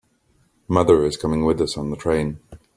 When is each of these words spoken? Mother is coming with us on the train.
Mother 0.67 1.05
is 1.05 1.15
coming 1.15 1.45
with 1.45 1.61
us 1.61 1.77
on 1.77 1.91
the 1.91 1.95
train. 1.95 2.39